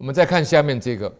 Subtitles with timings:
[0.00, 1.14] 我们再看下面这个，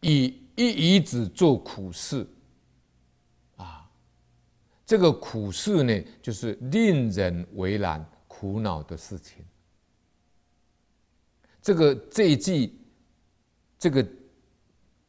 [0.00, 2.26] 以一乙子做苦事，
[3.56, 3.86] 啊，
[4.86, 9.44] 这个苦事呢，就是令人为难、苦恼的事情。
[11.60, 12.74] 这个这一句，
[13.78, 14.08] 这个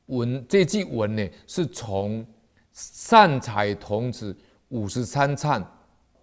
[0.07, 2.27] 文，这句文呢，是从
[2.73, 4.37] 善财童子
[4.67, 5.65] 五十三参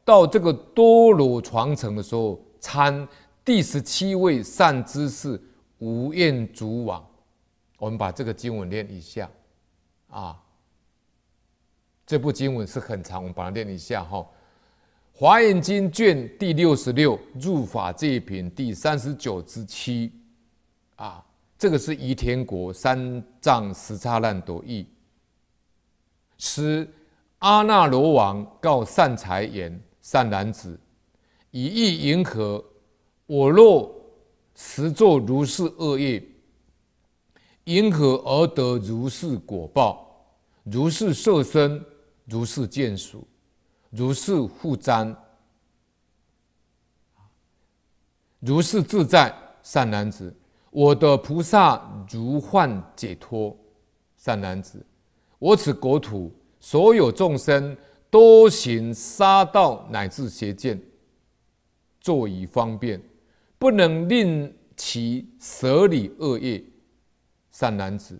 [0.04, 3.08] 到这个多罗床城的时候参。
[3.48, 5.40] 第十七位善知识
[5.78, 7.02] 无厌足王，
[7.78, 9.26] 我们把这个经文念一下，
[10.10, 10.38] 啊，
[12.06, 14.18] 这部经文是很长，我们把它念一下哈，
[15.14, 20.12] 《华严经》卷第六十六，入法界品第三十九之七，
[20.96, 21.24] 啊，
[21.56, 24.86] 这个是宜天国三藏十刹难朵译，
[26.36, 26.86] 十
[27.38, 30.78] 阿那罗王告善财言：善男子，
[31.50, 32.62] 以意迎合？
[33.28, 33.94] 我若
[34.54, 36.26] 实作如是恶业，
[37.64, 40.26] 因何而得如是果报？
[40.64, 41.84] 如是色身，
[42.24, 43.26] 如是见属，
[43.90, 45.14] 如是复瞻，
[48.40, 49.34] 如是自在。
[49.62, 50.34] 善男子，
[50.70, 53.54] 我得菩萨如幻解脱。
[54.16, 54.82] 善男子，
[55.38, 57.76] 我此国土所有众生
[58.08, 60.80] 多行杀道乃至邪见，
[62.00, 62.98] 作以方便。
[63.58, 66.62] 不能令其舍离恶业，
[67.50, 68.16] 善男子，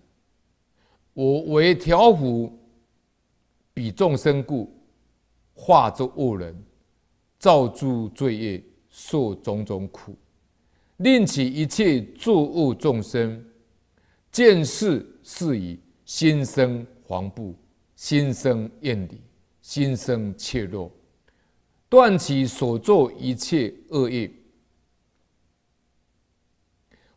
[1.14, 2.52] 我为调伏
[3.72, 4.68] 彼众生故，
[5.54, 6.60] 化作恶人，
[7.38, 10.16] 造诸罪业，受种种苦，
[10.96, 13.44] 令其一切作恶众生
[14.32, 17.54] 见事是已，心生惶怖，
[17.94, 19.20] 心生厌离，
[19.62, 20.90] 心生怯弱，
[21.88, 24.28] 断其所作一切恶业。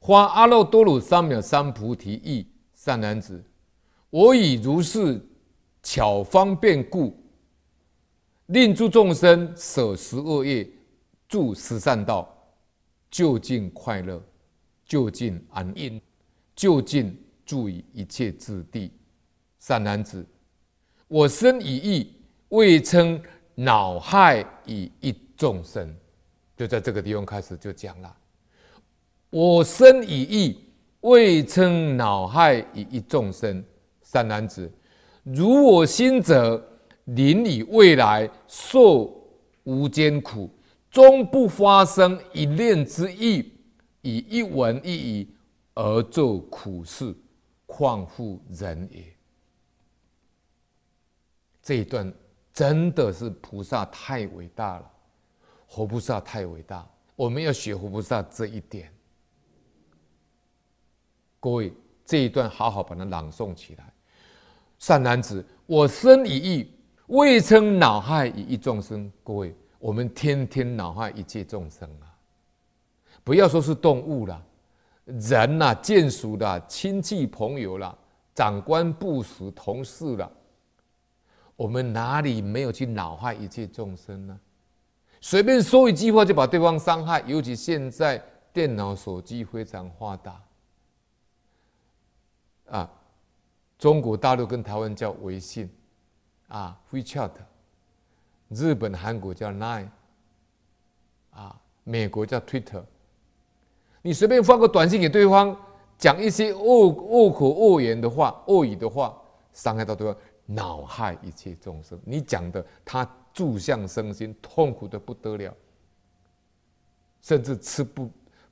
[0.03, 3.41] 花阿耨多罗三藐三菩提意，善男子，
[4.09, 5.23] 我以如是
[5.83, 7.15] 巧方便故，
[8.47, 10.67] 令诸众生舍十恶业，
[11.29, 12.27] 住十善道，
[13.11, 14.19] 就近快乐，
[14.83, 16.01] 就近安隐，
[16.55, 18.91] 就近住于一切智地。
[19.59, 20.25] 善男子，
[21.07, 22.15] 我身以义，
[22.49, 23.21] 为称
[23.53, 25.95] 恼害以一众生。
[26.57, 28.17] 就在这个地方开始就讲了。
[29.31, 30.63] 我身以义，
[30.99, 33.63] 未称恼害以一众生。
[34.03, 34.69] 善男子，
[35.23, 36.61] 如我心者，
[37.05, 39.25] 临以未来受
[39.63, 40.49] 无间苦，
[40.89, 43.53] 终不发生一念之意，
[44.01, 45.33] 以一文一语
[45.75, 47.15] 而作苦事，
[47.65, 49.01] 况乎人也？
[51.63, 52.13] 这一段
[52.51, 54.91] 真的是菩萨太伟大了，
[55.67, 58.91] 活菩萨太伟大，我们要学活菩萨这一点。
[61.41, 61.73] 各位，
[62.05, 63.91] 这一段好好把它朗诵起来。
[64.77, 66.71] 善男子，我身以义，
[67.07, 69.11] 为称恼害于一众生。
[69.23, 72.13] 各位，我们天天恼害一切众生啊！
[73.23, 74.39] 不要说是动物了，
[75.05, 77.97] 人呐、啊，见属的亲戚朋友了，
[78.35, 80.31] 长官部属同事了，
[81.55, 84.39] 我们哪里没有去恼害一切众生呢？
[85.19, 90.39] 随便说一句话就把对方伤害，尤其现在电脑、手机非常发达。
[92.71, 92.89] 啊，
[93.77, 95.69] 中国大陆跟台湾叫微信，
[96.47, 97.31] 啊，WeChat，
[98.47, 99.89] 日本、韩国叫 Line，
[101.31, 102.81] 啊，美国叫 Twitter。
[104.01, 105.55] 你随便发个短信给对方，
[105.97, 109.21] 讲一些恶恶口恶言的话、恶语的话，
[109.51, 111.99] 伤害到对方，恼害一切众生。
[112.05, 115.53] 你讲的他住相生心，痛苦的不得了，
[117.21, 118.09] 甚至吃不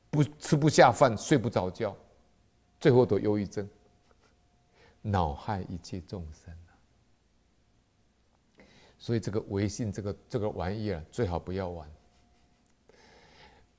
[0.10, 1.96] 不吃不下饭，睡不着觉，
[2.82, 3.66] 最后得忧郁症。
[5.02, 6.72] 恼害一切众生啊！
[8.98, 11.90] 所以这个微信这个这个玩意儿最好不要玩。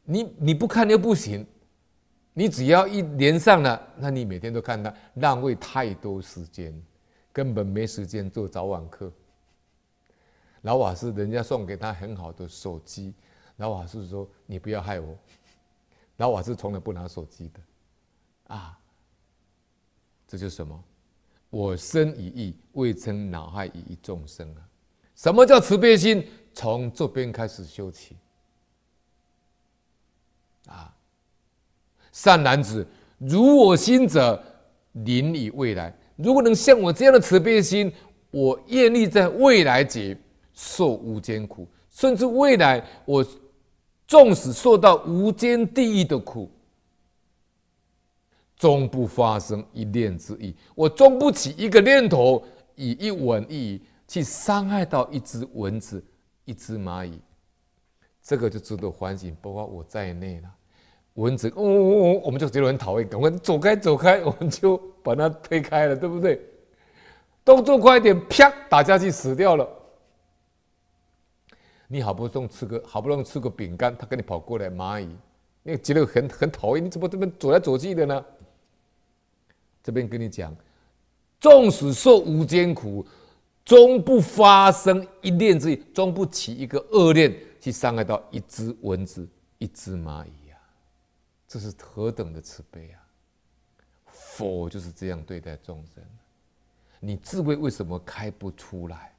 [0.02, 1.46] 你你不看又不行，
[2.32, 6.74] 你只要一连上了，那你每天都看它，浪费太多时间，
[7.32, 9.12] 根本没时间做早晚课。
[10.62, 13.14] 老瓦斯人家送给他很好的手机，
[13.56, 15.16] 老瓦斯说：“你不要害我。”
[16.16, 17.60] 老瓦斯从来不拿手机的
[18.54, 18.78] 啊，
[20.26, 20.84] 这就是什么？
[21.50, 24.62] 我身已义，未曾恼害于一众生啊！
[25.16, 26.26] 什么叫慈悲心？
[26.54, 28.16] 从这边开始修起
[30.66, 30.94] 啊！
[32.12, 32.86] 善男子，
[33.18, 34.42] 如我心者，
[34.92, 35.94] 临以未来。
[36.16, 37.92] 如果能像我这样的慈悲心，
[38.30, 40.16] 我愿意在未来劫
[40.52, 43.24] 受无间苦，甚至未来我
[44.06, 46.50] 纵使受到无间地狱的苦，
[48.60, 50.54] 终不发生一念之意。
[50.74, 56.04] 我终不起一个念头，以一文一语去伤害到一只蚊子、
[56.44, 57.18] 一只蚂蚁。
[58.22, 60.48] 这个就值得反省，包括我在内了。
[61.14, 66.38] 蚊子，哦哦哦，我们就觉得很讨厌，赶快走开，走开，我们就把它推开了，对不对？
[67.42, 69.66] 动作快一点，啪，打下去死掉了。
[71.88, 75.08] 你好不容易吃个好不容易吃个饼干，他跟你跑过来，蚂蚁，
[75.62, 78.22] 你觉得很很讨厌，你怎么这么走来走去的呢？
[79.82, 80.54] 这边跟你讲，
[81.40, 83.06] 纵使受无间苦，
[83.64, 89.28] 终不发生一念之意，终不起一个恶念去伤害到一只蚊子、
[89.58, 90.64] 一只蚂蚁呀、啊，
[91.48, 93.00] 这是何等的慈悲啊！
[94.12, 96.02] 佛就是这样对待众生，
[96.98, 99.14] 你智慧为什么开不出来？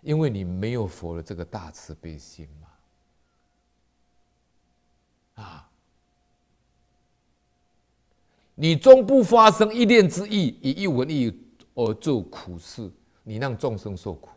[0.00, 2.68] 因为你没有佛的这个大慈悲心嘛，
[8.62, 11.36] 你终不发生一念之意，以一文一
[11.74, 12.88] 而做苦事，
[13.24, 14.28] 你让众生受苦，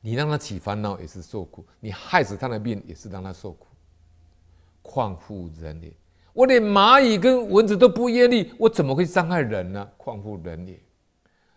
[0.00, 3.68] 你让他起烦恼也是受苦，你害死他的命也是让他受苦，
[4.82, 5.92] 况乎人也？
[6.32, 9.88] 我连蚂蚁跟蚊子都不愿意，我怎么会伤害人呢？
[9.96, 10.80] 况乎人也？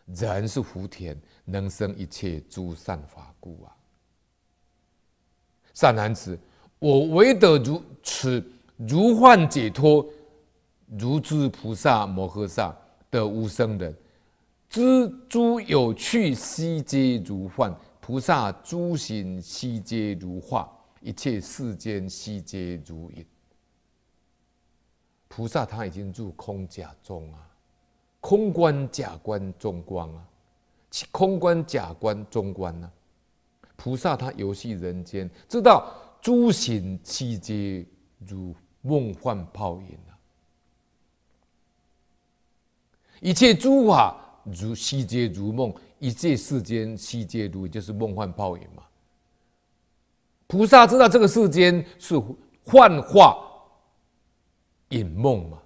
[0.05, 3.73] 人是福田，能生一切诸善法故啊！
[5.73, 6.37] 善男子，
[6.77, 8.47] 我唯得如此
[8.87, 10.05] 如幻解脱，
[10.97, 12.75] 如知菩萨摩诃萨
[13.09, 13.95] 得无生人，
[14.69, 23.23] 知诸有趣悉皆如幻，菩萨诸行悉皆如化，一切世间悉皆如影。
[25.27, 27.47] 菩萨他已经入空假中啊！
[28.19, 30.25] 空观假观中观啊，
[31.11, 32.91] 空观假观中观呢？
[33.75, 37.85] 菩萨他游戏人间，知道诸行悉皆
[38.19, 40.17] 如梦幻泡影啊，
[43.19, 48.83] 一切诸法如悉皆如梦，一切世间悉皆如，就是梦幻泡影嘛。
[50.47, 52.21] 菩萨知道这个世间是
[52.63, 53.37] 幻化
[54.89, 55.61] 隐梦嘛，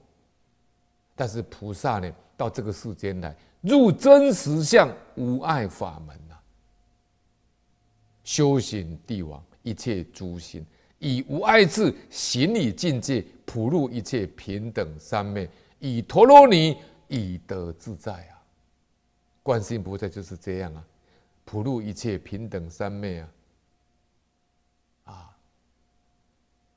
[1.15, 2.11] 但是菩萨呢？
[2.37, 6.37] 到这个世间来，入真实相无碍法门呐、
[8.25, 10.65] 修行帝王一切诸行，
[10.99, 15.49] 以无碍智行以境界，普入一切平等三昧，
[15.79, 16.77] 以陀罗尼
[17.07, 18.41] 以得自在啊！
[19.43, 20.85] 观世音菩萨就是这样啊，
[21.43, 23.29] 普入一切平等三昧啊！
[25.03, 25.37] 啊，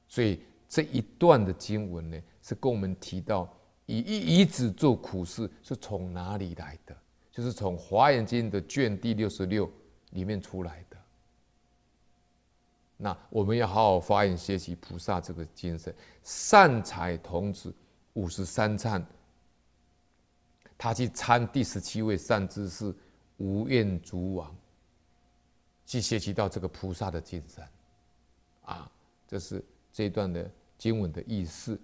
[0.09, 3.53] 所以这一段的经文呢，是跟我们提到。
[3.91, 6.95] 以一以子做苦事是从哪里来的？
[7.31, 9.71] 就是从《华严经》的卷第六十六
[10.11, 10.88] 里面出来的。
[13.01, 15.95] 那我们要好好发扬学习菩萨这个精神。
[16.25, 17.73] 善财童子
[18.15, 19.07] 五十三参，
[20.77, 22.93] 他去参第十七位善知识
[23.37, 24.53] 无厌足王，
[25.87, 27.65] 去学习到这个菩萨的精神。
[28.63, 28.91] 啊，
[29.29, 31.81] 这是这一段的经文的意思。